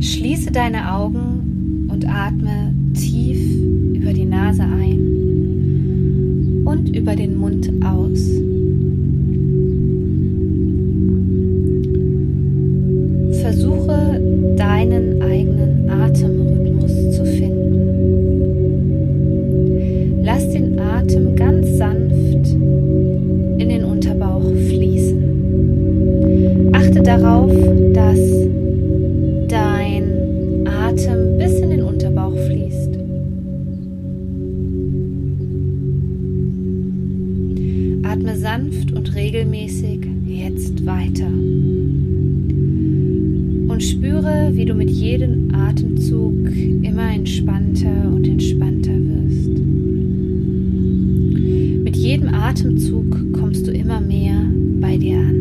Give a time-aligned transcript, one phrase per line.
[0.00, 3.38] Schließe deine Augen und atme tief
[3.94, 8.49] über die Nase ein und über den Mund aus.
[39.30, 41.28] Regelmäßig jetzt weiter
[43.68, 46.50] und spüre, wie du mit jedem Atemzug
[46.82, 49.56] immer entspannter und entspannter wirst.
[51.84, 54.34] Mit jedem Atemzug kommst du immer mehr
[54.80, 55.36] bei dir an.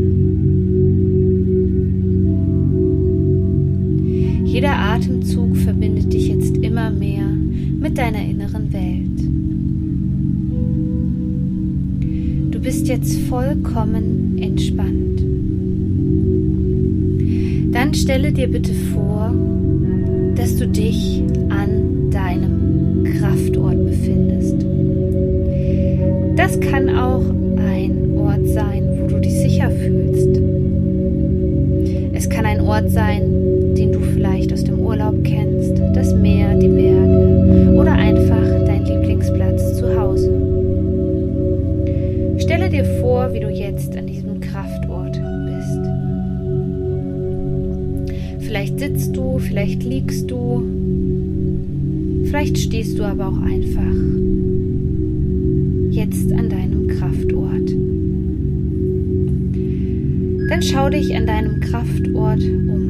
[4.45, 9.08] Jeder Atemzug verbindet dich jetzt immer mehr mit deiner inneren Welt.
[12.79, 15.19] Bist jetzt vollkommen entspannt.
[17.73, 19.33] Dann stelle dir bitte vor,
[20.35, 24.65] dass du dich an deinem Kraftort befindest.
[26.37, 27.25] Das kann auch
[27.57, 30.39] ein Ort sein, wo du dich sicher fühlst.
[32.13, 36.38] Es kann ein Ort sein, den du vielleicht aus dem Urlaub kennst, das Meer,
[42.69, 45.19] Stelle dir vor, wie du jetzt an diesem Kraftort
[48.41, 50.63] Vielleicht sitzt du, vielleicht liegst du,
[52.25, 53.81] vielleicht stehst du aber auch einfach
[55.89, 57.71] jetzt an deinem Kraftort.
[60.49, 62.88] Dann schau dich an deinem Kraftort um.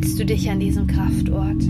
[0.00, 1.62] Fühlst du dich an diesem Kraftort?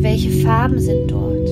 [0.00, 1.48] Welche Farben sind dort?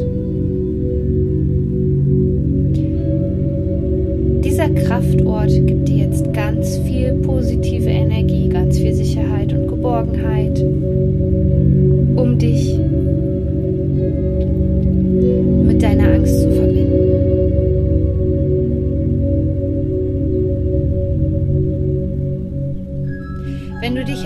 [4.44, 10.58] Dieser Kraftort gibt dir jetzt ganz viel positive Energie, ganz viel Sicherheit und Geborgenheit,
[12.16, 12.78] um dich
[15.66, 16.75] mit deiner Angst zu verbinden.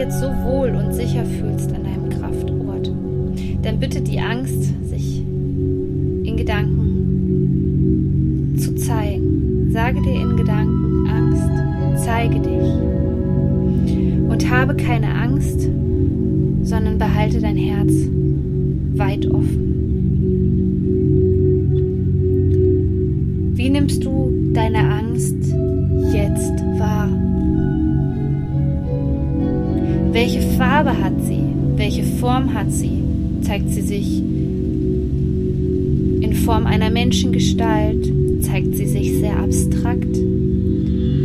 [0.01, 2.91] Jetzt so wohl und sicher fühlst an deinem Kraftort,
[3.61, 6.97] dann bitte die Angst, sich in Gedanken
[8.59, 9.69] zu zeigen.
[9.71, 11.51] Sage dir in Gedanken, Angst,
[12.03, 12.73] zeige dich.
[14.31, 15.69] Und habe keine Angst,
[16.63, 17.93] sondern behalte dein Herz
[18.95, 19.67] weit offen.
[23.55, 25.55] Wie nimmst du deine Angst
[30.83, 31.43] Farbe hat sie?
[31.77, 33.03] Welche Form hat sie?
[33.43, 34.21] Zeigt sie sich
[36.23, 38.11] in Form einer Menschengestalt?
[38.41, 40.17] Zeigt sie sich sehr abstrakt?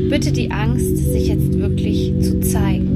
[0.10, 2.90] Bitte die Angst, sich jetzt wirklich zu zeigen.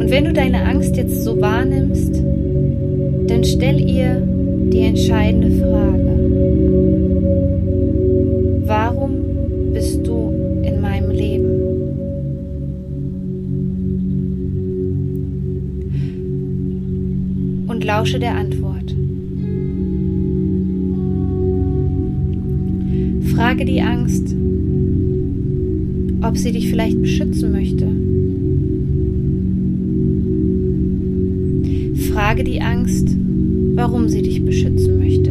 [0.00, 2.20] Und wenn du deine Angst jetzt so wahrnimmst,
[3.28, 4.20] dann stell ihr
[4.72, 6.05] die entscheidende Frage.
[17.86, 18.94] Lausche der Antwort.
[23.34, 24.34] Frage die Angst,
[26.20, 27.86] ob sie dich vielleicht beschützen möchte.
[32.12, 33.16] Frage die Angst,
[33.74, 35.25] warum sie dich beschützen möchte.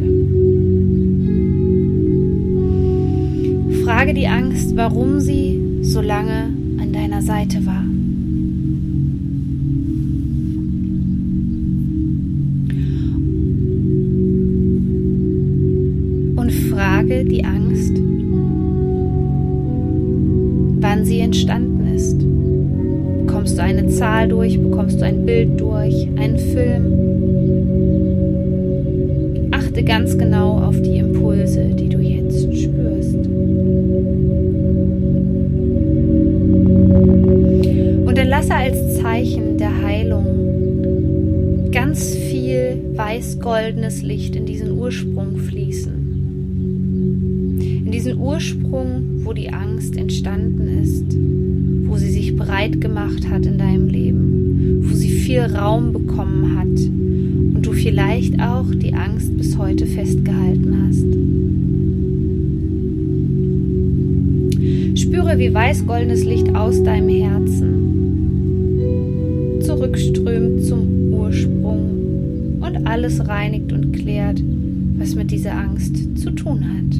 [3.85, 6.49] Frage die Angst, warum sie so lange
[6.79, 7.85] an deiner Seite war.
[17.05, 17.93] frage die Angst,
[20.79, 22.17] wann sie entstanden ist.
[23.19, 26.85] Bekommst du eine Zahl durch, bekommst du ein Bild durch, einen Film?
[29.51, 32.74] Achte ganz genau auf die Impulse, die du jetzt spürst.
[39.25, 45.93] Zeichen der Heilung ganz viel weiß-goldenes Licht in diesen Ursprung fließen.
[47.85, 51.17] In diesen Ursprung, wo die Angst entstanden ist,
[51.89, 56.67] wo sie sich breit gemacht hat in deinem Leben, wo sie viel Raum bekommen hat
[57.55, 61.07] und du vielleicht auch die Angst bis heute festgehalten hast.
[65.01, 67.74] Spüre, wie weiß-goldenes Licht aus deinem Herzen
[72.95, 74.41] alles reinigt und klärt,
[74.97, 76.95] was mit dieser Angst zu tun hat.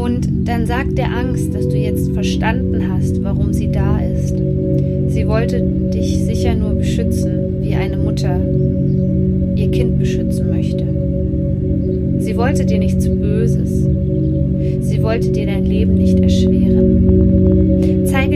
[0.00, 4.36] Und dann sagt der Angst, dass du jetzt verstanden hast, warum sie da ist.
[5.08, 5.60] Sie wollte
[5.92, 8.38] dich sicher nur beschützen, wie eine Mutter
[9.56, 10.84] ihr Kind beschützen möchte.
[12.20, 13.88] Sie wollte dir nichts Böses.
[14.82, 16.89] Sie wollte dir dein Leben nicht erschweren.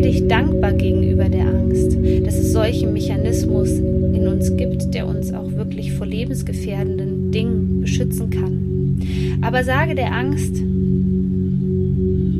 [0.05, 5.51] Dich dankbar gegenüber der Angst, dass es solchen Mechanismus in uns gibt, der uns auch
[5.53, 9.01] wirklich vor lebensgefährdenden Dingen beschützen kann.
[9.41, 10.63] Aber sage der Angst,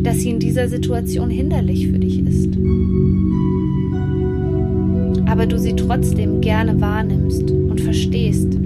[0.03, 2.51] dass sie in dieser Situation hinderlich für dich ist.
[5.27, 8.59] Aber du sie trotzdem gerne wahrnimmst und verstehst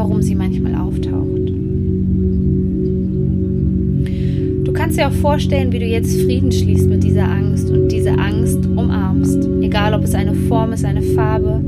[0.00, 1.39] warum sie manchmal auftaucht.
[4.90, 8.66] Kannst dir auch vorstellen, wie du jetzt Frieden schließt mit dieser Angst und diese Angst
[8.66, 9.48] umarmst.
[9.60, 11.60] Egal, ob es eine Form ist, eine Farbe,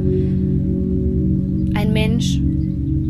[1.74, 2.40] ein Mensch.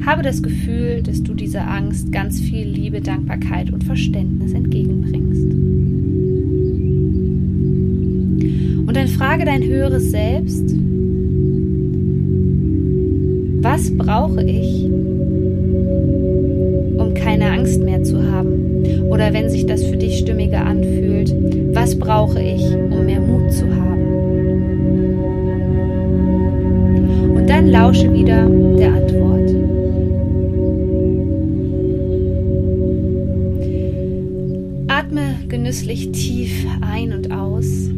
[0.04, 5.54] Habe das Gefühl, dass du dieser Angst ganz viel Liebe, Dankbarkeit und Verständnis entgegenbringst.
[8.86, 10.76] Und dann frage dein höheres Selbst,
[13.62, 14.90] was brauche ich,
[17.14, 18.61] keine Angst mehr zu haben?
[19.08, 21.34] Oder wenn sich das für dich stimmiger anfühlt,
[21.74, 24.02] was brauche ich, um mehr Mut zu haben?
[27.34, 28.48] Und dann lausche wieder
[28.78, 29.50] der Antwort.
[34.88, 37.88] Atme genüsslich tief ein und aus,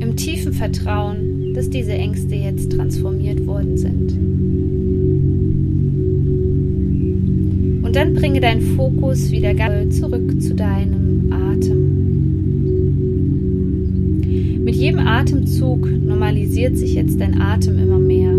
[0.00, 4.51] im tiefen Vertrauen, dass diese Ängste jetzt transformiert worden sind.
[7.92, 9.52] Und dann bringe deinen Fokus wieder
[9.90, 11.84] zurück zu deinem Atem.
[14.64, 18.32] Mit jedem Atemzug normalisiert sich jetzt dein Atem immer mehr.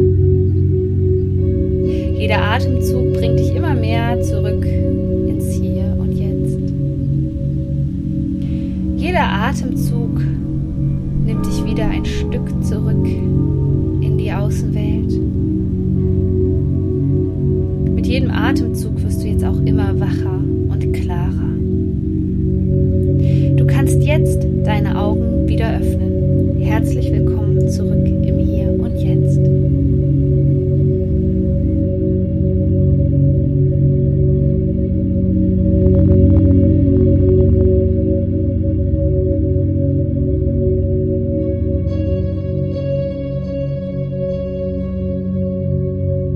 [2.18, 6.58] Jeder Atemzug bringt dich immer mehr zurück ins Hier und Jetzt.
[8.98, 10.20] Jeder Atemzug
[11.28, 13.06] nimmt dich wieder ein Stück zurück
[14.02, 15.14] in die Außenwelt.
[17.94, 19.03] Mit jedem Atemzug
[25.48, 26.12] wieder öffnen.